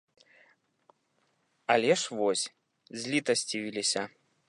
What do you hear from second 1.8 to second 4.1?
ж вось, злітасцівіліся.